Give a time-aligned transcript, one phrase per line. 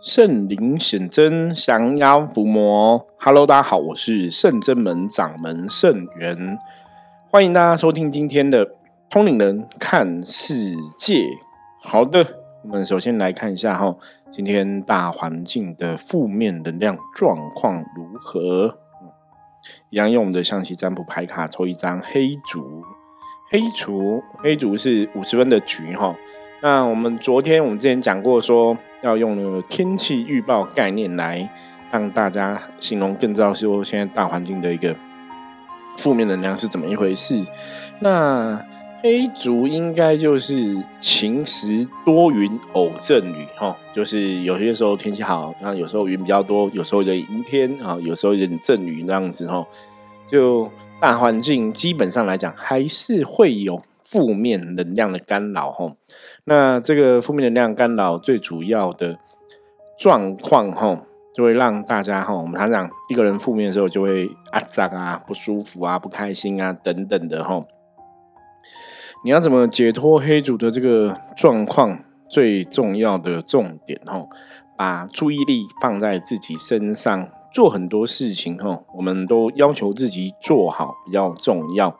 [0.00, 3.06] 圣灵显真，降妖伏魔。
[3.18, 6.58] Hello，大家好，我是圣真门掌门圣元，
[7.28, 8.76] 欢迎大家收听今天的
[9.10, 11.26] 通灵人看世界。
[11.82, 12.24] 好的，
[12.62, 13.94] 我们首先来看一下哈，
[14.30, 18.78] 今天大环境的负面能量状况如何？
[19.90, 22.82] 一样用我们的象棋占卜牌卡抽一张黑竹，
[23.50, 26.16] 黑竹，黑竹是五十分的局哈。
[26.62, 28.76] 那我们昨天我们之前讲过说。
[29.02, 31.48] 要用那个天气预报概念来
[31.90, 34.94] 让大家形容，更知道说现在大环境的一个
[35.96, 37.42] 负面能量是怎么一回事。
[38.00, 38.62] 那
[39.02, 49.66] 黑竹应该就是晴时多云偶阵雨，哈，就是有些时候天气好，然后有时候云比较多，有时候有阴天啊，有时候有阵雨那样子，哈，
[50.28, 53.80] 就大环境基本上来讲还是会有
[54.10, 55.92] 负面能量的干扰，哈。
[56.44, 59.18] 那这个负面能量干扰最主要的
[59.96, 67.66] 状况，吼，就会让大家吼，我们常讲一个人负面的时候，就会啊脏啊、不舒服啊、不开心啊等等的吼。
[69.24, 72.00] 你要怎么解脱黑主的这个状况？
[72.32, 74.28] 最重要的重点吼，
[74.76, 81.90] 把注意力放在自己身上，做很多事情哈，我们都要求自己做好比较重要，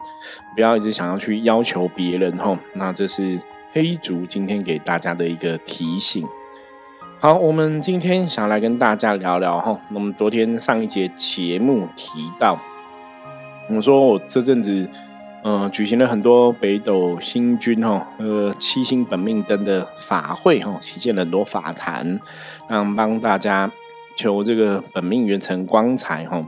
[0.55, 2.59] 不要一直想要去要求别人哈。
[2.75, 3.41] 那这是。
[3.73, 6.27] 黑竹今天给大家的一个提醒。
[7.21, 9.81] 好，我们今天想来跟大家聊聊哈。
[9.91, 12.59] 那么昨天上一节节目提到，
[13.69, 14.89] 我说我这阵子
[15.45, 22.19] 嗯举行了很多北斗星君哈呃七星本命灯的法会哈，起建了很多法坛，
[22.69, 23.71] 让帮大家
[24.21, 26.47] 求这个本命元成光彩哈。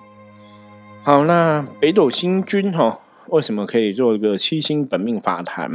[1.02, 5.70] 好，那北斗星君哈为什么可以做一个七星本命法坛？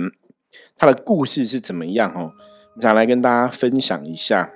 [0.78, 2.14] 他的故事是怎么样？
[2.14, 2.34] 哦，
[2.76, 4.52] 我想来跟大家分享一下。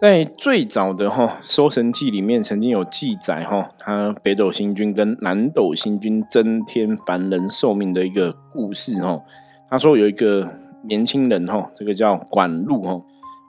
[0.00, 9.24] 在最早的哈《搜神记》里面，曾经有记载哈，他北斗星君跟南斗星君增添凡人寿命的一个故事哦。
[9.68, 10.48] 他说有一个
[10.84, 13.00] 年轻人哈，这个叫管路哈。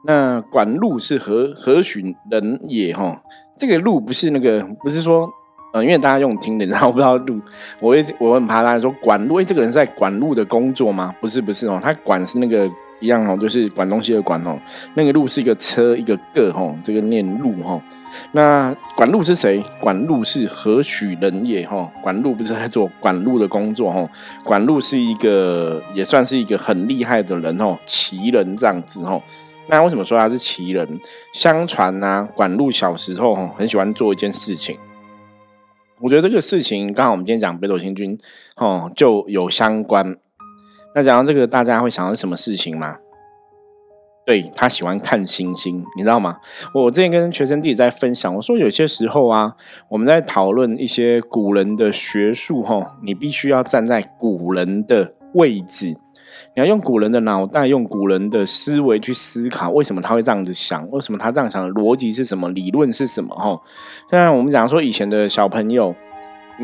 [0.07, 3.21] 那管路是何何许人也哈？
[3.55, 5.29] 这个路不是那个，不是说。
[5.73, 7.41] 嗯，因为大家用听的，然后不知道路，
[7.81, 11.13] 我会我很怕大家说管路，哎，这个人是在管路的工作吗？
[11.19, 12.65] 不是，不是哦，他管是那个
[13.01, 14.57] 一样哦，就是管东西的管哦。
[14.95, 17.79] 那个路是一个车一个个哦，这个念路哈。
[18.31, 19.61] 那管路是谁？
[19.81, 21.91] 管路是何许人也哈？
[22.01, 24.07] 管路不是在做管路的工作哈？
[24.45, 29.21] 管路是一个也算是一个很厉害的人哦，奇人这样子哦。
[29.69, 30.99] 那为什么说他是奇人？
[31.33, 34.75] 相传呢，管路小时候很喜欢做一件事情。
[35.99, 38.17] 我觉得这个事情刚好我们今天讲北斗星君
[38.55, 40.15] 哦就有相关。
[40.95, 42.97] 那讲到这个，大家会想到什么事情吗？
[44.25, 46.37] 对他喜欢看星星，你知道吗？
[46.73, 49.55] 我之前跟学生弟弟在分享，我说有些时候啊，
[49.89, 55.97] 我们在讨论一些古人的学术哈，你必须要站在古人的位置。
[56.57, 60.89] 你要用古人的脑袋，用古人的思维去思考，为什么他会这样子想？
[60.89, 61.69] 为什么他这样想的？
[61.79, 62.49] 逻辑是什么？
[62.49, 63.35] 理论是什么？
[63.35, 63.61] 哈，
[64.09, 65.95] 像我们讲说，以前的小朋友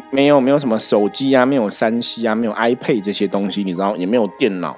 [0.09, 4.75] 没有没有什么手机啊，没有三 C 啊，没有 iPad 这些东西，你知道，也没有电脑，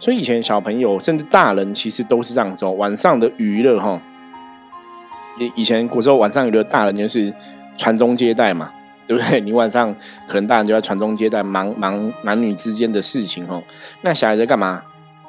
[0.00, 2.66] 所以以前小朋友甚至大人其实都是这样子。
[2.66, 4.02] 晚上的娱乐，哈，
[5.38, 7.32] 以以前古时候晚上娱乐，大人就是
[7.76, 8.72] 传宗接代嘛。
[9.06, 9.40] 对不对？
[9.40, 9.94] 你晚上
[10.26, 13.62] 可能大人就在传宗接代，忙忙男女之间的事情哦。
[14.02, 14.82] 那小孩在干嘛？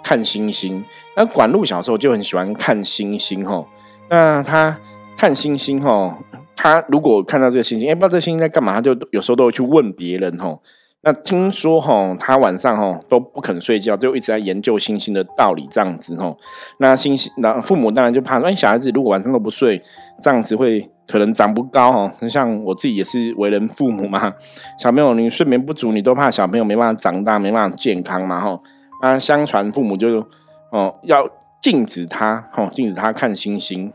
[0.03, 0.83] 看星星。
[1.15, 3.67] 那管路小时候就很喜欢看星星哦。
[4.09, 4.77] 那他
[5.17, 6.17] 看星星哦，
[6.55, 10.59] 他如果看到这个星星，哎，不知道这个星星在干嘛，他就有时候都会去问别人哦。
[11.03, 16.35] 那听说哈，他晚上哈都不肯睡觉，就一直在研究星星的道理这样子哈。
[16.79, 19.81] 那星星，那父母当然就怕说，哎，小孩子如果晚上都不睡，
[20.21, 22.27] 这样子会可能长不高哈。
[22.27, 24.33] 像我自己也是为人父母嘛，
[24.77, 28.59] 小朋友你睡眠不足，你都怕小朋友没办法长大，没办法健康嘛哈。
[29.01, 30.27] 那相传父母就
[30.71, 31.29] 哦要
[31.61, 33.93] 禁止他哈，禁止他看星星。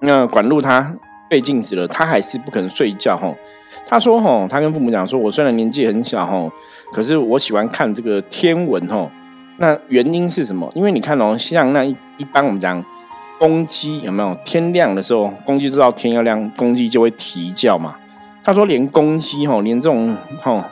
[0.00, 0.94] 那管路他
[1.28, 3.34] 被禁止了，他还是不肯睡觉哈。
[3.88, 6.50] 他说：“吼，他跟父母讲说，我虽然年纪很小，吼，
[6.92, 9.10] 可是我喜欢看这个天文，吼。
[9.58, 10.70] 那原因是什么？
[10.74, 12.84] 因为你看哦，像那一一般我们讲
[13.38, 14.36] 公鸡有没有？
[14.44, 17.96] 天亮的时候，公鸡知道天要亮，公鸡就会啼叫嘛。
[18.42, 20.62] 他说，连公鸡，吼，连这种，吼，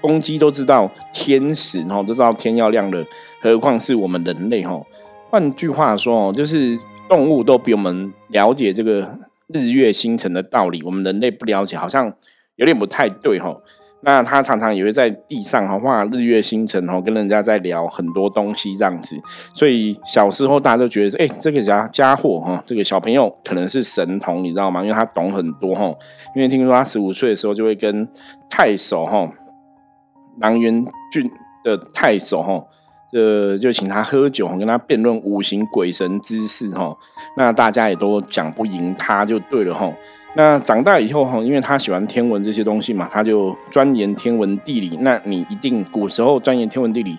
[0.00, 3.04] 公鸡都知道天时，吼，都知道天要亮了，
[3.40, 4.86] 何况是我们人类，吼。
[5.28, 6.78] 换句话说，哦，就是
[7.08, 9.08] 动物都比我们了解这个
[9.52, 12.12] 日月星辰的道理，我们人类不了解，好像。”
[12.56, 13.56] 有点不太对哈，
[14.02, 19.16] 那他常常也会在地上哈画日月星辰哈，跟人家在聊很多东西这样子。
[19.54, 24.82] 所以小时候大家都觉得，哎，这个家家伙哈，这个小朋友可能是神童，你知道吗？
[24.82, 25.86] 因为他懂很多哈。
[26.36, 28.06] 因为听说他十五岁的时候就会跟
[28.50, 29.26] 太守哈，
[30.38, 31.30] 南元郡
[31.64, 32.62] 的太守哈。
[33.12, 36.96] 呃，就请他喝酒，跟他辩论五行鬼神之事哈。
[37.36, 39.92] 那大家也都讲不赢他，就对了哈。
[40.36, 44.96] 那长大以后哈，因为他喜欢天文这些东西嘛，他就钻研天文地理。
[45.00, 47.18] 那你一定古时候钻研天文地理，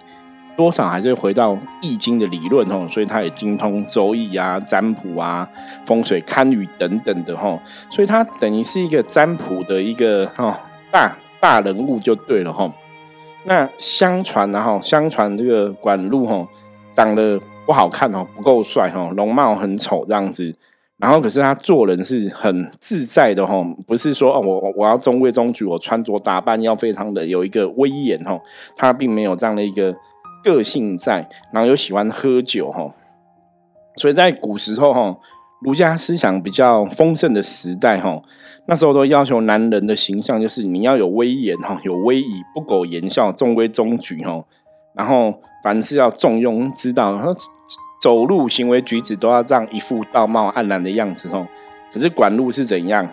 [0.55, 2.87] 多少还是回到易经的理论哈。
[2.87, 5.45] 所以他也精通周易啊、占卜啊、
[5.85, 7.59] 风水堪舆等等的哈。
[7.89, 10.57] 所以他等于是一个占卜的一个哈
[10.89, 12.71] 大大人物就对了哈。
[13.43, 16.47] 那相传然后相传这个管路哈
[16.95, 20.55] 长得不好看哦，不够帅哈，容貌很丑这样子。
[20.97, 23.55] 然后可是他做人是很自在的哈，
[23.87, 28.39] 不是说哦我我要中规中矩，我穿着打扮要非常的有一个威严哈。
[28.75, 29.95] 他并没有这样的一个
[30.43, 32.93] 个性在，然后又喜欢喝酒哈。
[33.95, 35.17] 所以在古时候哈。
[35.61, 38.19] 儒家思想比较丰盛的时代，哈，
[38.65, 44.43] 那时候都要求男人的形象就是你要有威严，哈，有威仪，不苟言笑，中规中矩，哈，
[44.95, 47.31] 然后凡事要重用之道，然后
[48.01, 51.47] 走路行为举止都要这样一副道貌岸然的样子，哈。
[51.93, 53.07] 可是管路是怎样？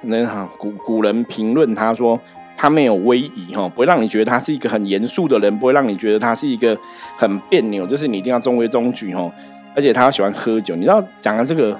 [0.00, 2.18] 那哈古古人评论他说
[2.56, 6.74] 他没有威仪，哈，不会让你觉得他是一个很严肃的人，不会让你觉得他是一个
[7.18, 9.30] 很别扭，就是你一定要中规中矩，哈，
[9.76, 10.74] 而且他喜欢喝酒。
[10.74, 11.78] 你知道讲的这个。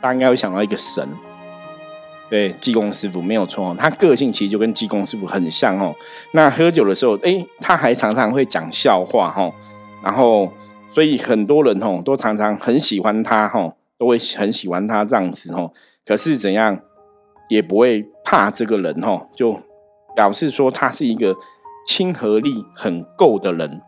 [0.00, 1.06] 大家应该会想到一个神，
[2.28, 5.94] 对，济公师傅没有错，他个性其实就跟济公师傅很像哦。
[6.32, 9.52] 那喝酒的时候，哎，他还常常会讲笑话哈，
[10.02, 10.50] 然后
[10.88, 15.70] 所以很多人哦都常常很喜欢他哈，都会很喜欢他这样子哦。
[16.06, 16.80] 可是怎样
[17.48, 19.60] 也不会怕这个人哦，就
[20.16, 21.36] 表示说他是一个
[21.86, 23.82] 亲和力很够的人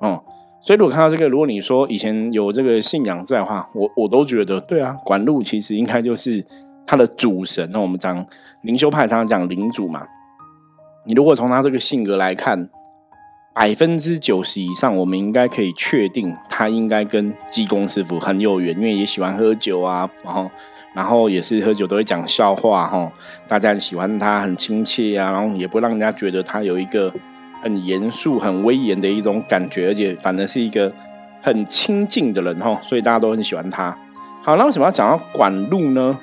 [0.00, 0.22] 哦。
[0.62, 6.44] 所以，如果看到这个，如果你说以前有这个信仰在的话，我我都觉得对啊，管路其实应该就是
[6.86, 7.66] 他的主神。
[7.72, 8.26] 那我们讲
[8.60, 10.06] 灵修派常常讲领主嘛。
[11.06, 12.68] 你如果从他这个性格来看，
[13.54, 20.50] 百分之九十以上，我们应该可以确定他应该跟济公师傅很有缘，因为也喜欢喝酒啊，然后
[20.92, 23.10] 然后也是喝酒都会讲笑话哈，
[23.48, 27.10] 大家很喜欢他，很亲切啊，然后也不让人家觉得他有一个。
[27.62, 30.92] 很严肃、很威严的一种感觉，而且反而是一个
[31.42, 33.96] 很亲近的人哈，所以大家都很喜欢他。
[34.42, 36.18] 好，那为什么要讲到管路呢？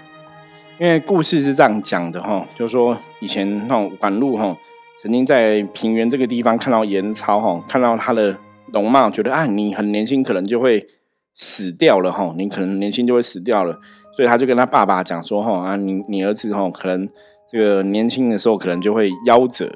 [0.79, 4.55] 因为故事是这样讲的哈，就是说以前那种管路哈，
[5.01, 8.35] 曾经在平原这个地方看到严超哈，看到他的
[8.73, 10.87] 容貌，觉得啊，你很年轻，可能就会
[11.33, 13.79] 死掉了哈，你可能年轻就会死掉了，
[14.15, 17.09] 所以他就跟他爸爸讲说哈啊，你你儿子哈，可能
[17.51, 19.71] 这个年轻的时候可能就会夭折。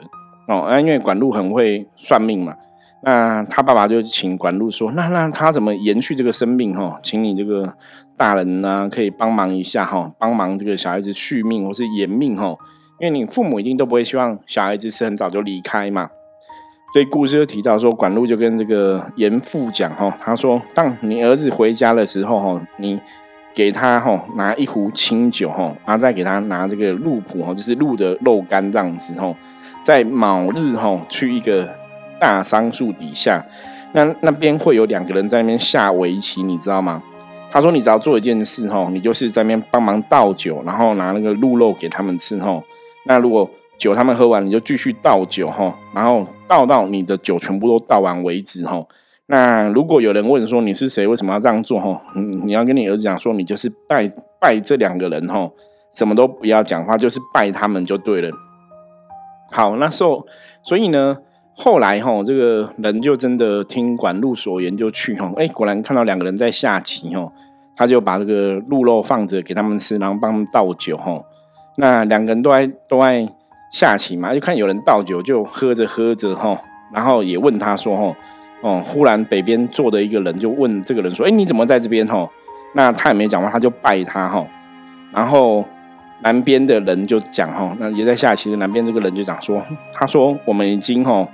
[0.52, 2.54] 哦，那因为管路很会算命嘛，
[3.04, 6.76] 那他爸爸就请管路说，那那他怎么延续这个生命？
[6.76, 7.74] 哈，请你这个
[8.18, 12.54] 大人呢，可以帮忙一下哈，帮忙这个小孩子续命或是延命哈，
[13.00, 16.10] 因为你父母一定都不会希望小孩子是很早就离开嘛。
[16.94, 23.00] 所以故事就提到说，管路就跟这个严父讲哈，他说，当你儿子回家的时候哈，你
[23.54, 29.34] 给他哈拿一壶清酒哈，然后再给他拿这个鹿脯哈，就是鹿的肉干这样子哈。
[29.84, 31.70] 在卯日哈，去一个
[32.20, 33.46] 大桑树底下，
[33.94, 37.02] 那那边会有两个人在那边下围棋，你知道吗？
[37.54, 42.64] 他说：“你只要做一件事哈，你就是在那边帮忙倒酒，然后拿那个鹿肉给他们吃哈。
[43.06, 48.82] 那如果酒他们喝完，你就继续倒酒哈，然后倒到你的酒全部都倒完为止哈。
[49.26, 52.02] 那如果有人问说你是谁，为什么要这样做哈？
[52.16, 55.52] 你你要跟你儿子讲说，你就是拜拜这两个人哈，
[55.94, 58.30] 什么都不要讲话，就是拜他们就对了。”
[59.54, 60.26] 好，那时候，
[60.64, 61.18] 所以呢，
[61.54, 67.30] 后来哈，这个人就真的听管路所言，就去哈，哎，果然看到两个人在下棋哈，
[67.76, 71.22] 他就把这个鹿肉放着给他们吃，然后帮他们倒酒哈。
[71.76, 73.28] 那两个人都爱都爱
[73.74, 76.58] 下棋嘛，就看有人倒酒，就喝着喝着哈，
[76.94, 78.16] 然后也问他说哈，
[78.62, 82.26] 哦，忽然北边坐的一个人就问这个人说，哎，你怎么在这边哈？
[82.74, 84.48] 那他也没讲话，他就拜他哈，
[85.12, 85.66] 然后。
[86.24, 89.60] 南边的人就讲哈，那也在下棋的南边这个人就讲说，
[89.94, 91.28] 他说我们已经哈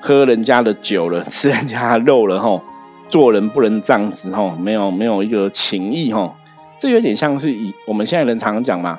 [0.00, 2.60] 喝人家的酒了， 吃人家的肉了哈，
[3.08, 6.36] 做人不能这样子哈，没有没有一个情义哈，
[6.78, 8.98] 这有点像是以我们现在人常常讲嘛，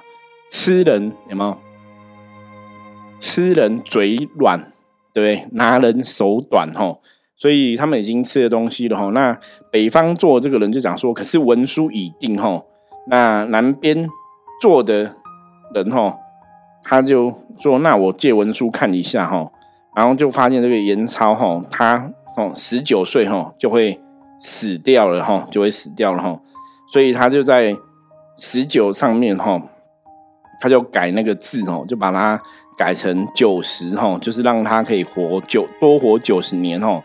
[0.50, 1.58] 吃人有没有？
[3.20, 4.72] 吃人嘴软，
[5.14, 5.48] 对不对？
[5.52, 6.98] 拿人手短哈，
[7.36, 9.10] 所以他们已经吃了东西了哈。
[9.12, 9.38] 那
[9.72, 12.64] 北方做这个人就讲说，可是文书已定哈，
[13.10, 14.08] 那南边。
[14.62, 15.16] 做的
[15.74, 16.18] 人哈，
[16.84, 19.52] 他就说：“那我借文书看一下哈。”
[19.96, 24.00] 然后就发现这个严超哈，他哦十九岁哈就会
[24.40, 26.40] 死掉了哈，就会死掉了哈。
[26.92, 27.76] 所以他就在
[28.38, 29.62] 十九上面哈，
[30.60, 32.42] 他就改那个字哦，就把它
[32.78, 37.02] 改成九十哈，就是让他可以活九多活九十年哈。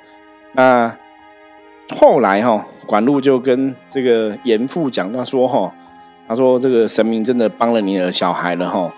[0.52, 0.97] 那
[1.90, 5.73] 后来哈，管路就跟这个严父讲，他说哈。
[6.30, 8.88] 他说：“这个神明真的帮了你的小孩了哈，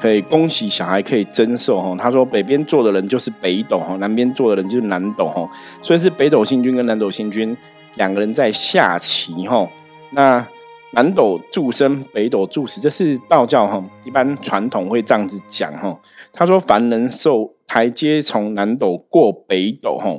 [0.00, 5.48] 可以恭喜小孩可以增寿哈。”他说：“北边坐的人就是北斗哈，南边坐的人就是南斗哈，
[5.80, 7.56] 所以是北斗星君跟南斗星君
[7.94, 9.70] 两个人在下棋哈。
[10.10, 10.44] 那
[10.94, 15.96] 南斗助生，北斗助死，这是道教哈，一般传统会这样子讲哈。
[16.32, 20.10] 他说：凡人受台阶从南斗过北斗哈，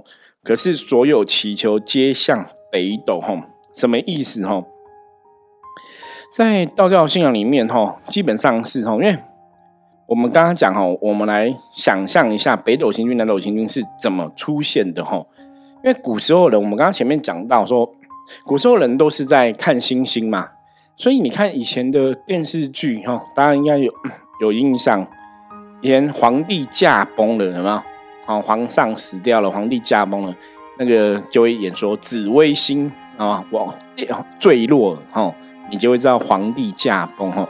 [0.42, 4.64] 可是所有祈求皆向北斗哈，什么意思哈？”
[6.32, 9.18] 在道教信仰里面，哈，基本上是哈，因为
[10.06, 15.18] 我们刚刚讲哈，我们来想象一下北斗星君、南斗星君是怎么出现的哈。
[15.84, 17.94] 因为古时候人，我们刚刚前面讲到说，
[18.46, 20.52] 古时候人都是在看星星嘛，
[20.96, 23.94] 所以你看以前的电视剧哈，大家应该有
[24.40, 25.06] 有印象，
[25.82, 27.82] 以前皇帝驾崩了，有没有？
[28.26, 30.34] 好，皇上死掉了，皇帝驾崩了，
[30.80, 33.74] 那个就会演说紫微星啊，往
[34.40, 35.36] 坠落哈。
[35.72, 37.48] 你就会知道皇帝驾崩哈，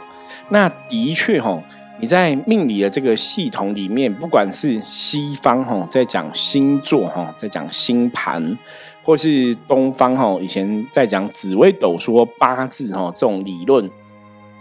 [0.50, 1.60] 那的确哈，
[2.00, 8.56] 你在命理的这个系统里面，不管是西方哈在讲星座哈，在讲星盘，
[9.02, 13.90] 或是东方哈以前在讲紫微斗数、八字哈这种理论，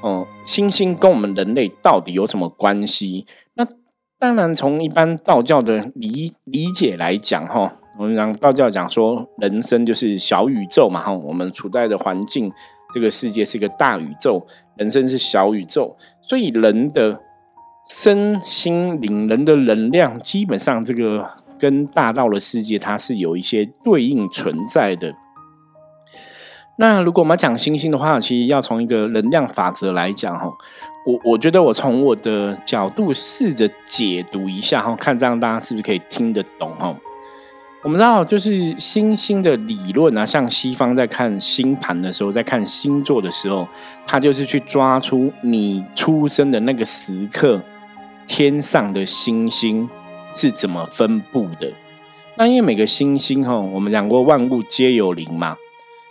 [0.02, 3.26] 哦，星星跟我们人类到底有什么关系？
[3.54, 3.66] 那
[4.18, 12.52] 当然从一般道教的理理解来讲哈，我们讲道教讲说人生就是小宇宙嘛哈，我们处在的环境。
[12.94, 14.46] 这个世界是一个大宇宙，
[14.76, 17.20] 人生是小宇宙，所以人的
[17.88, 21.30] 身心灵、人的能量，基本上这个
[21.60, 25.14] 跟大道的世界，它是有一些对应存在的。
[26.78, 30.52] 那如果我们讲星星的话，其实要从一个能量法则来讲，哈，
[31.06, 36.96] 我我觉得我从我的角度试着解读一下，哈，看这样大家是不是可以听得懂，哈。
[37.84, 43.68] 我们知道，就是星星的理论啊，像西方在看星盘的时候，在看星座的时候，
[44.06, 47.60] 他就是去抓出你出生的那个时刻，
[48.28, 49.90] 天上的星星
[50.36, 51.72] 是怎么分布的。
[52.38, 55.58] 那因为每个星星哈，我们讲过万物皆有灵嘛，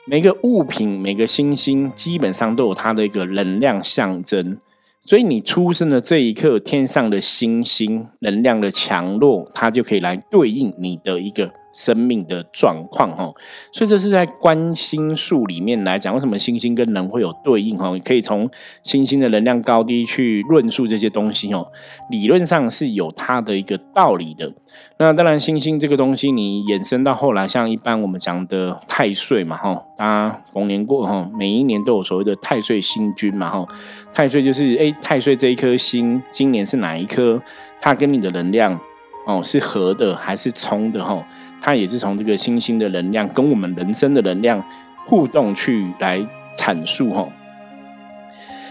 [0.06, 4.58] 每个物品、每个星星基本上都有它的一个能量象征，
[5.02, 11.52] 所以你出生的这一刻，天上的星星能量的强弱，它就可以来对应你的一个。
[11.72, 13.32] 生命的状况哈，
[13.72, 17.96] 所以这是在观星术里面来讲，为什么星星跟人会有对应哈？
[18.04, 18.50] 可以从
[18.82, 21.66] 星星的能量高低去论述这些东西哦。
[22.10, 24.52] 理论上是有它的一个道理的。
[24.98, 33.66] 那当然，星星这个东西，你衍生到后来，像一般我们讲的太岁嘛哈，大家逢年过哈，每一年都有所谓的太岁星君嘛哈。
[34.12, 37.40] 太岁就是哎，太岁这一颗星，今年是哪一颗？
[37.80, 38.78] 它跟你的能量
[39.26, 41.26] 哦是合的还是冲的哈？
[41.60, 44.64] 它也是从这个星星的能量跟我们人生的能量
[45.06, 46.24] 互动去来
[46.56, 47.28] 阐述哈，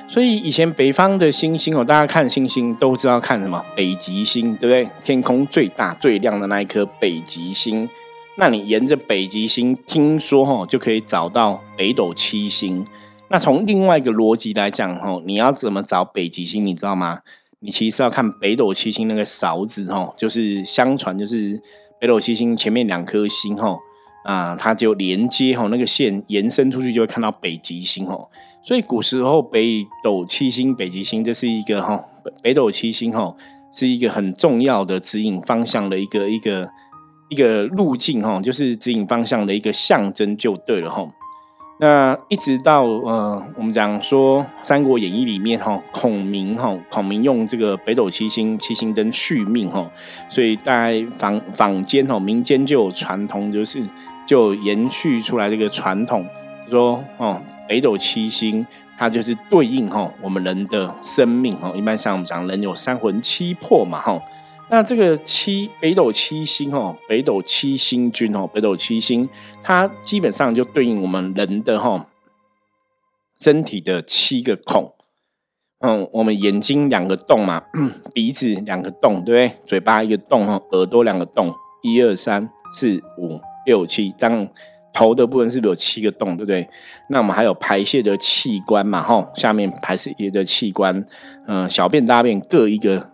[0.08, 4.90] 所以以前北方的星星哦，大家看星星都知道看什么北极星，对不对？
[5.04, 7.90] 天空最大最亮的那一颗北极星，
[8.38, 12.86] 那你沿着北极星，听说哈就可以找到北斗七星。
[13.30, 16.66] 那从另外一个逻辑来讲哈，你要怎么找北极星？
[16.66, 17.20] 你知道吗？
[17.60, 21.62] 你其实要看北斗七星那个勺子哈，就是相传就是。
[22.00, 23.78] 北斗七星前面两颗星哈
[24.24, 28.30] 啊，它就连接哈那个线延伸出去，就会看到北极星哦。
[28.62, 32.04] 所以古时候北斗七星、北极星，这是一个哈
[32.42, 33.36] 北斗七星哈，
[33.72, 36.70] 是一个很重要的指引方向的一个一个
[37.30, 41.08] 一个路径哈，就是指引方向的一个象征就对了哈。
[41.82, 49.90] 那一直到呃，我们讲说《三国演义》里面哈，孔明哈，孔明用这个北斗七星七星灯续命哈，
[50.28, 53.82] 所以在坊坊间哈，民间就有传统，就是
[54.28, 56.26] 就延续出来这个传统，
[56.70, 58.68] 说哦，北斗七星
[58.98, 64.22] 它就是对应哈我们人的生命哈，一般像我们讲人有三魂七魄嘛哈。
[64.72, 69.28] 那这个七北斗七星哦，北斗七星君哦，北斗七星，
[69.64, 72.08] 它基本上就对应我们人的哈
[73.40, 74.94] 身体的七个孔。
[75.80, 77.64] 嗯，我们眼睛两个洞嘛，
[78.14, 79.58] 鼻子两个洞，对不对？
[79.66, 84.48] 嘴巴一个洞哈，耳朵两个洞，一二三四五六七，这样
[84.94, 86.70] 头的部分是不是有七个洞，对不对？
[87.10, 91.04] 那我们还有排泄的器官嘛，哈，下面排泄的器官，
[91.48, 93.10] 嗯，小便大便各一个。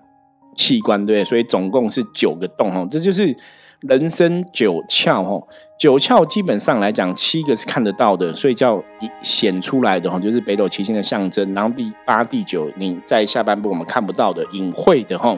[0.56, 1.26] 器官，对不对？
[1.26, 3.36] 所以总共是九个洞哦，这就是
[3.82, 5.46] 人生九窍哦。
[5.78, 8.82] 九窍基本上来讲，七个是看得到的，所以叫
[9.22, 11.54] 显出来的哈，就是北斗七星的象征。
[11.54, 15.38] 然后第八、第九，你在下半部我们看不到的隐晦的哈，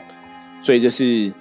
[0.62, 1.34] 所以这是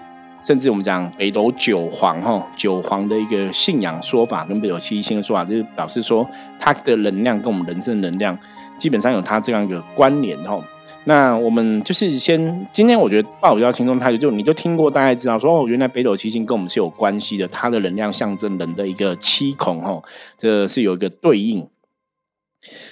[0.43, 6.27] 甚至我们讲北斗九皇哈，九皇的一个信仰说法，跟北斗七星的说法，就是表示说
[6.59, 8.37] 它的能量跟我们人生能量
[8.79, 10.59] 基本上有它这样一个关联哈。
[11.09, 20.03] 那我们就是先，今天我觉得抱比较轻松态度，就你都听过，大概知道说哦，原来北斗七星跟我们是有关系的，它的能量象征人的一个七孔哈，
[20.37, 21.69] 这是有一个对应。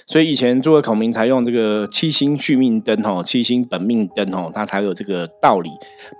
[0.07, 5.69] 所以以前诸葛孔明才用这个七星续命灯哈，七星本命灯哈，它才有这个道理。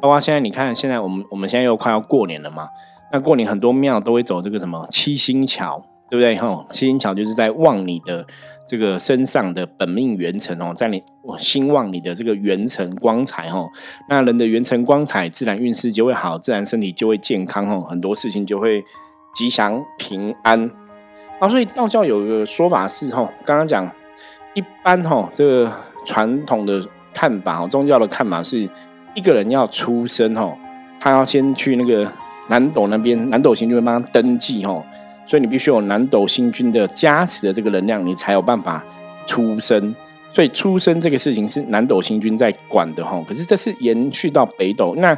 [0.01, 2.67] 包括现在你看，现在我们我们现在又快要过年了嘛，
[3.13, 6.65] 那过年很多庙都会走这个什么七星桥，对不对哈？
[6.71, 8.27] 七星桥就是在望你的。
[8.67, 13.69] 这个身上的本命元辰哦，在你我兴旺你的这个元辰光彩哦，
[14.09, 18.83] 那人的元辰光彩，自然运势就会好，自然身体就会健康哦，很多事情就会
[19.35, 20.69] 吉祥平安。
[21.39, 23.89] 啊，所以道教有一个说法是哦，刚刚讲
[24.53, 25.71] 一般哈，这个
[26.05, 28.69] 传统的看法哦，宗教的看法是，
[29.13, 30.57] 一个人要出生哦，
[30.99, 32.11] 他要先去那个
[32.47, 34.83] 南斗那边，南斗星就会帮他登记哦。
[35.27, 38.83] 所以你必须有南斗星君的加持的这个能量，你才有办法
[39.25, 39.93] 出生。
[40.31, 43.23] 所以出生这个事情是南斗星君在管的哈。
[43.27, 45.17] 可是这是延续到北斗，那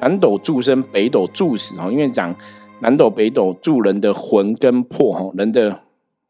[0.00, 1.90] 南斗助生，北斗助死哈。
[1.90, 2.34] 因为讲
[2.80, 5.82] 南斗、北斗助人的魂跟魄哈，人的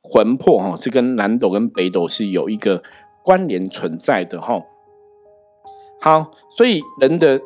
[0.03, 2.83] 魂魄哈是跟南斗跟北斗是有一个
[3.23, 4.61] 关联存在的哈。
[6.01, 7.41] 好，所以人的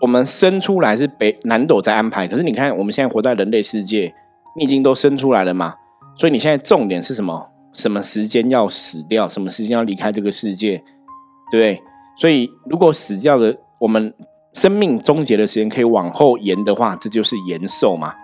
[0.00, 4.14] 我们生出来是北南斗在安排，可是你看我们现在活在人类世界。
[4.56, 5.74] 你已经都生出来了嘛，
[6.16, 7.50] 所以你现在重点是什么？
[7.72, 9.28] 什么时间要死掉？
[9.28, 10.76] 什么时间要离开这个世界？
[11.50, 11.82] 对不对？
[12.16, 14.14] 所以如果死掉的，我们
[14.52, 18.14] 生命终结的时间可以往后延的话，这就是延寿嘛。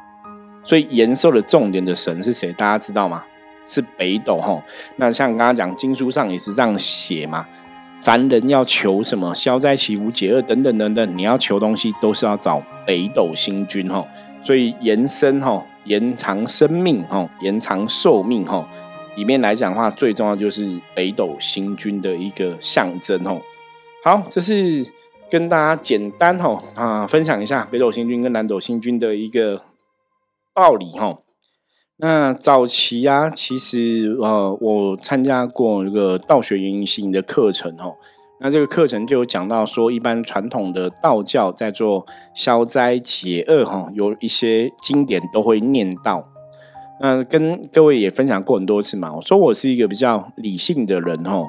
[0.62, 2.52] 所以延寿的重点的神是谁？
[2.52, 3.25] 大家知道吗？
[3.66, 4.62] 是北斗哈。
[4.96, 7.44] 那像刚刚讲经书上也是这样写嘛。
[8.02, 14.06] 凡人要求什么消灾祈福解厄等等等等，你要求东西都是要找北斗星君哈。
[14.45, 15.66] 所以延伸哈。
[15.84, 18.69] 延长生命，哈，延长寿命，哈，
[19.16, 23.40] 里面来讲的话，最重要就是北斗星君的一个象征，哈。
[24.04, 24.86] 好，这是
[25.30, 29.62] 跟大家简单，哈啊，分享一下北斗星君跟南斗星君的一个
[30.54, 31.19] 道理，哈。
[31.97, 37.95] 那早期啊，其实呃，我参加过一个道学原型的课程，哈。
[38.42, 46.26] 那这个课程就有讲到说，一般传统的道教在做消灾解厄哈，有一些经典都会念到。
[47.02, 49.14] 那跟各位也分享过很多次嘛。
[49.14, 51.46] 我说我是一个比较理性的人哈，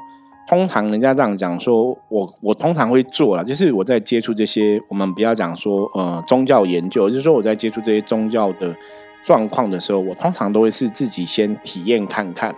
[0.49, 8.75] 通常人家这样讲说，我我通常会做了，就是我在接触这些，我们不要讲说呃宗教研究，就是说我在接触这些宗教的
[9.23, 12.53] 状况的时候，我通常都会是自己先体验看看。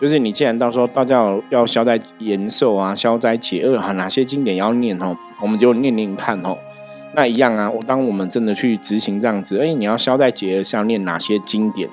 [0.00, 6.56] 就是你既然到时候道教要消灾延寿啊，消灾解厄哈，哪些经典要念哦，我们就念念看哦。
[7.14, 11.88] 那一样啊，我当我们真的去执行这样子，哎，你要消灾解厄是要念哪些经典？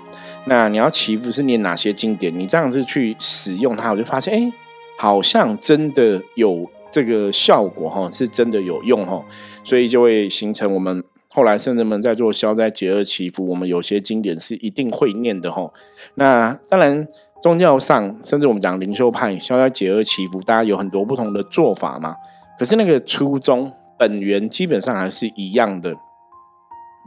[0.45, 2.37] 那你要祈福是念哪些经典？
[2.37, 4.53] 你这样子去使用它，我就发现，哎，
[4.97, 9.23] 好像真的有这个效果哈，是真的有用哈，
[9.63, 15.71] 所以就会形成我们后来圣人们在做消灾解厄祈福，我们有些经典是一定会念的哈。
[16.15, 17.07] 那当然。
[17.43, 22.15] 宗教上，甚至我们讲灵修派，消灾解厄祈福，大家有很多不同的做法嘛。
[22.57, 25.93] 可是那个初衷本源基本上还是一样的。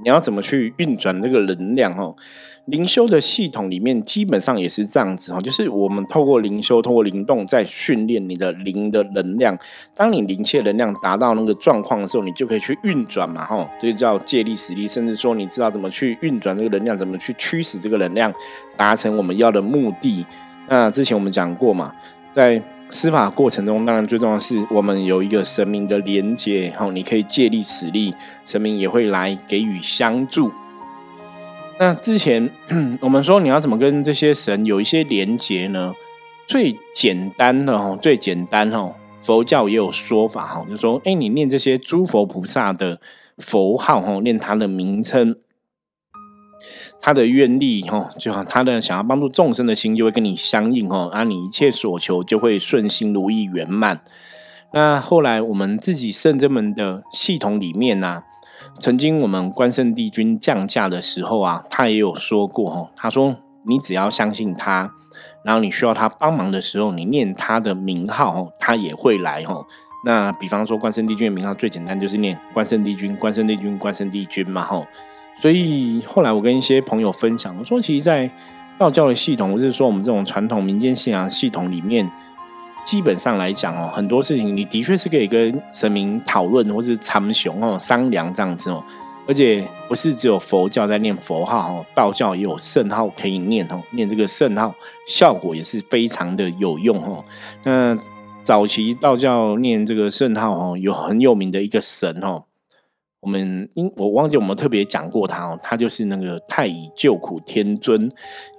[0.02, 1.96] 你要怎么去运转这个能量？
[1.96, 2.14] 哦？
[2.66, 9.56] 灵修的系统里面基本上也是这样子哈，就是我们透过灵修，透过灵动，在训练你的灵的能量。
[9.94, 18.32] 当你灵气能量达到那个状况的时候，你就可以去运转嘛，哈，这就叫借力使力，甚至说你知道怎么去运转这个能量，怎么去驱使这个能量
[18.76, 20.26] 达成我们要的目的。
[20.68, 21.92] 那之前我们讲过嘛，
[22.32, 28.12] 在司法过程中，当然最重要的是我们有一个神明的连接，哈，你可以借力使力，
[28.44, 30.50] 神明也会来给予相助。
[31.78, 32.50] 那之前
[33.02, 35.94] 我们说你要怎么跟这些神有一些连结呢？
[36.46, 43.00] 最简单的哈，最简单哈，佛教也有说法哈，就说哎，你念这些诸佛菩萨的
[43.36, 45.36] 佛号哈，念他的名称，
[47.00, 54.00] 他的愿力哈，就好他的想要帮助众生的心就会跟你相应哈，啊，你一切所求就会顺心如意圆满。
[54.72, 58.22] 那后来我们自己圣真门的系统里面呢？
[58.78, 63.36] 曾经我们关圣帝君降价的时候啊，他也有说过哈，他说
[63.66, 64.92] 你只要相信他，
[65.44, 69.64] 然后你需要他帮忙的时候，你念他的名号，他也会来哈。
[70.04, 74.86] 那比方说关圣帝君的名号最简单就是念关圣帝君，关圣帝君，关圣帝君嘛吼。
[75.40, 78.30] 所以后来我跟一些朋友分享，我说其实，在
[78.78, 82.10] 道教的系统，或者说我们这种传统民间信仰系统里面，
[82.86, 88.82] 基本上来讲哦，很多事情你的确是可以跟神明讨论，或是参雄哦商量这样子哦。
[89.28, 94.72] 而且不是只有佛教在念佛号哦，道教也有圣号可以念哦，念这个圣号
[95.08, 97.24] 效果也是非常的有用哦。
[97.64, 97.98] 那
[98.44, 102.44] 早期道教念这个圣号哦，有很有名的一个神哦，
[103.26, 108.00] 我们因我忘记我们特别讲过他哦，他就是那个太乙救苦天尊。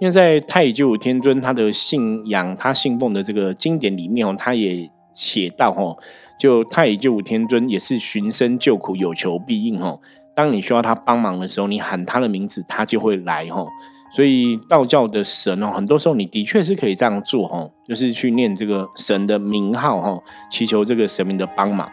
[0.01, 5.95] 因为在太乙救苦天尊他的信仰，他信奉的这个经典里面哦，他也写到哦，
[6.37, 10.01] 就太乙救苦天尊也是寻声救苦，有求必应哦。
[10.35, 13.65] 当你需要他帮忙的时候，你喊他的名字，他就会来哦。
[14.09, 21.91] 所以道教的神哦，很多时候你的确是可以这样做吼，就是去念这个神的名号吼，祈求这个神明的帮忙。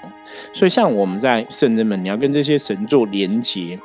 [0.53, 3.79] 所以像我们在圣人们，你要跟这些神做连结，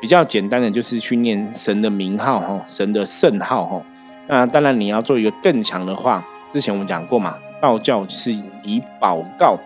[0.00, 3.84] 比较简单的就是去念神的名号吼，神的圣号吼。
[4.28, 9.58] 那当然你要做一个更强的话，之前我们讲过嘛，道教是以祷告。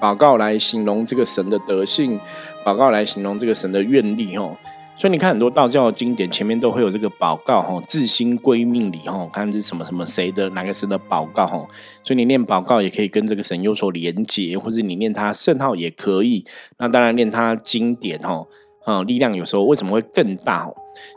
[0.00, 2.18] 祷告来形容这个神的德性，
[2.64, 4.56] 祷告来形容这个神的愿力哦。
[5.00, 11.56] 所以你看很多道教的经典前面都会有这个祷告哈，自心归命礼哈，看是什么什么谁的哪个神的祷告哈。
[12.02, 16.44] 所以你念祷告也可以跟这个神有所连结，或者你念他圣号也可以。
[16.76, 18.44] 那当然念他经典哈，
[18.84, 20.70] 啊，力量有时候为什么会更大？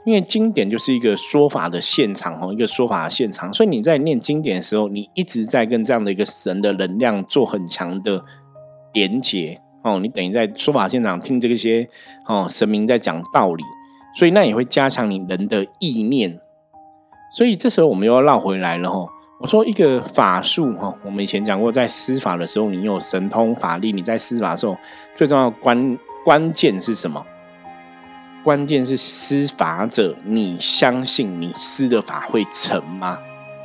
[0.06, 3.54] 因为经典就是一个说法的现场哈，一个说法的现场。
[3.54, 8.24] 所以你在念经典的时候，你一直在跟这样的一个神的能量做很强的。
[8.94, 11.88] 连接哦，你等于在说法现场听这些
[12.26, 13.64] 哦神明在讲道理，
[14.16, 16.40] 所以那也会加强你人的意念。
[17.32, 19.06] 所以这时候我们又要绕回来了哈。
[19.40, 24.78] 我说一个法术哈，我们以前讲过，在施法的时候，你有神通法力，你在施法的时候，
[25.16, 27.26] 最重要关关键是什么？
[28.42, 33.20] 关键是施法者，你相信你施的法会成吗？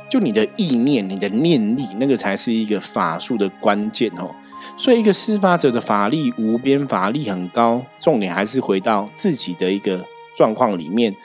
[0.09, 4.31] 就你的意念，你的念力，那个才是一个法术的关键哦。
[4.77, 7.83] 所以，一个施法者的法力无边，法力很高。
[7.99, 11.15] 重点还是回到自己的一个状况里面。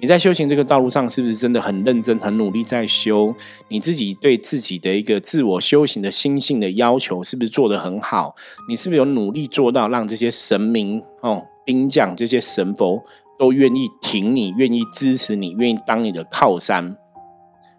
[0.00, 3.32] 你在修行这个道路上，是不是真的很认真、很努力在修？
[3.68, 8.34] 你自己对自己的一个自我修行的心性的要求，是不是做得很好？
[8.68, 13.00] 你是不是有努力做到，让这些神明、哦兵将、这些神佛
[13.38, 16.96] 都愿意挺你，愿意支持你，愿意当你的靠山？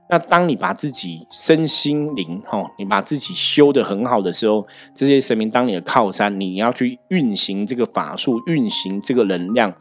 [0.09, 9.73] 那当你把自己身心灵哈，你把自己修得很好的时候，这些神明当你的靠山，你要去运行这个法术，运行这个能量，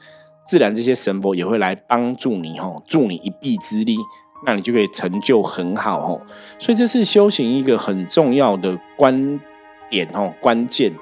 [0.46, 3.96] 自然这些神佛也会来帮助你哈，助你一臂之力，
[4.46, 6.26] 那你就可以成就很好哈。
[6.58, 9.38] 所以这是修行一个很重要的观
[9.90, 10.92] 点哈，关键。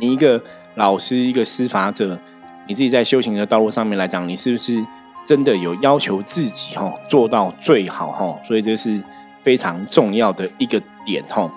[0.00, 0.42] 你一个
[0.74, 2.18] 老师，一个施法者，
[2.66, 4.84] 你自己在修行的道路上面来讲，你是不是？
[5.26, 9.02] 真的有要求自己哈做到最好哈，所以这是
[9.42, 11.52] 非常重要的一个点哈。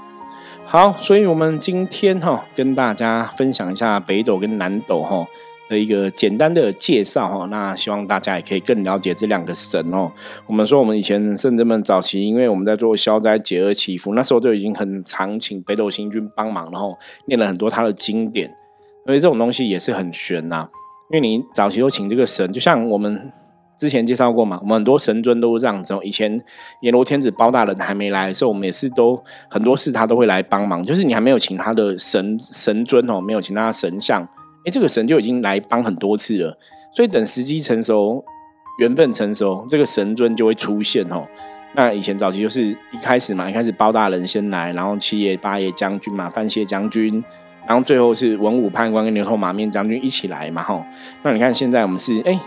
[0.65, 5.25] 好，所以我们今天哈跟大家分享一下北斗跟南斗哈
[5.69, 7.45] 的一个简单的介绍哈。
[7.51, 10.11] 那希望大家也可以更了解这两个神哦。
[10.47, 18.51] 我们说我们以前圣人们早期，因为我们在做消灾解厄祈福，那时候就已经很常请北斗星君帮忙，然后念了很多他的经典。
[19.05, 20.69] 所以这种东西也是很玄呐，
[21.11, 23.31] 因为你早期都请这个神，就像我们。
[23.79, 25.97] 之前介绍过嘛，我们很多神尊都是这样子。
[26.03, 26.37] 以前
[26.81, 29.17] 阎罗天子包大人还没来的时候，我们也是都
[29.49, 30.83] 很多事他都会来帮忙。
[30.83, 34.21] 就是你还没有请他的神神尊哦，没有请他的神像，
[34.65, 36.57] 哎，这个神就已经来帮很多次了。
[36.93, 38.21] 所以等时机成熟，
[38.79, 41.25] 缘分成熟，这个神尊就会出现哦。
[41.73, 47.23] 那以前早期就是一开始嘛，一开始包大人先来，然后七爷八爷将军嘛，范谢将军，
[47.65, 50.83] 然后最后是文武判官跟牛头马面将军一起来嘛，吼。
[51.23, 52.37] 那你看现在我们是哎。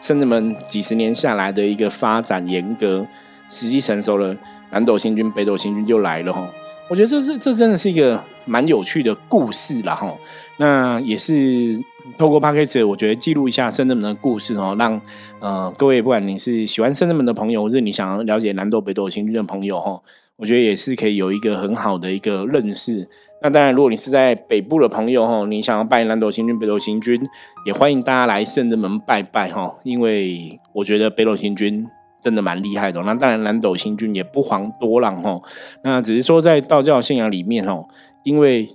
[0.00, 3.06] 甚至们几十年下来的一个发展严格，
[3.48, 4.36] 时机成熟了，
[4.70, 6.46] 南斗星君、北斗星君就来了哈。
[6.88, 10.16] 我觉得这是这真的是一个蛮有趣的故事了哈。
[10.58, 11.76] 那也是
[12.16, 15.00] 透过 p a c k a g e 我觉得记录一下圣人们的故事哦，让
[15.40, 20.00] 呃各位不管你是喜欢圣人们的朋友，或者你想要了解南斗、北斗星君的朋友哈，
[20.36, 23.08] 我觉得也是可以有一个很好的一个认识。
[23.46, 27.24] 那当然，如果你是在北部的朋友哈，你想要拜南斗星君、北斗星君，
[27.64, 29.78] 也欢迎大家来圣人门拜拜哈。
[29.84, 31.86] 因为我觉得北斗星君
[32.20, 33.00] 真的蛮厉害的。
[33.02, 35.40] 那当然，南斗星君也不遑多让哈。
[35.84, 37.84] 那只是说在道教信仰里面哈，
[38.24, 38.68] 因为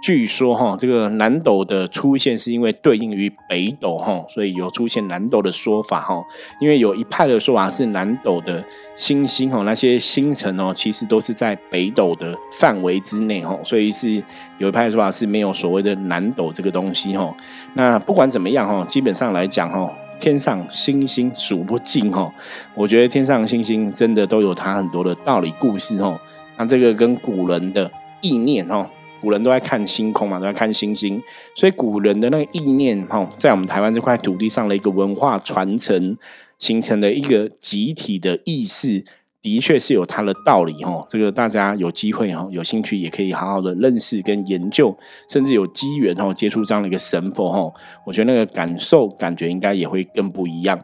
[0.00, 6.22] 据说哈，这个南斗的出现是因为对应于北斗哈，所以有出现南斗的说法哈。
[6.60, 8.64] 因为有一派的说法是南斗的
[8.96, 14.22] 星星哈，那些星辰哦，其实都是在北斗的范围之内哈，所以是
[14.58, 17.34] 有一派的说法是没有所谓的南斗这个东西哈。
[17.74, 22.32] 那不管怎么样哈，基本上来讲哈，天上星星数不尽哈。
[22.74, 26.16] 我觉得天上星星真的都有它很多的道理故事哈。
[26.56, 28.88] 那这个跟古人的意念哈。
[29.20, 31.22] 古人都在看星空嘛，都在看星星，
[31.54, 36.16] 所以古人的那个意念哈，在我们台湾这块土地上的一个文化传承
[36.58, 39.04] 形成的一个集体的意识，
[39.42, 41.06] 的确是有它的道理哈。
[41.08, 44.96] 这个大家有机会哈，有兴趣也可以好好的认识跟研究，
[45.28, 50.80] 甚至有机缘哈接触这样的一个神佛哈，我觉得那个感受感觉应该也会更不一样。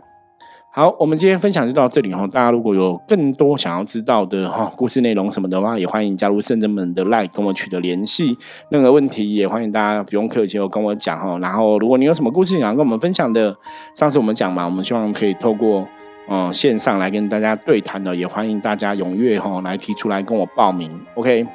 [0.77, 2.27] 好，我们今天分享就到这里哈。
[2.27, 8.37] 大家如果有更多想要知道的哈故事内容什么的话，也欢迎加入圣正门的 Line 跟我取得联系。
[8.71, 11.39] 任何问题也欢迎大家不用客气哦跟我讲哈。
[11.39, 13.57] 然后如果你有什么故事想要跟我们分享的，
[13.95, 15.87] 上次我们讲嘛，我们希望可以透过
[16.29, 20.91] 嗯线上来跟大家对谈的，也欢迎大家踊跃哈来提出来跟我报名。
[21.15, 21.47] OK。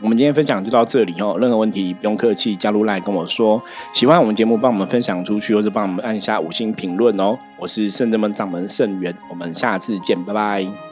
[0.00, 3.60] 我们今天分享就到这里哦，任何问题不用客气，加入来跟我说。
[3.92, 7.36] 喜欢我们节目，帮我们分享出去，或者帮我们按下五星评论哦。
[7.58, 10.87] 我是圣真门掌门圣元，我们下次见，拜拜。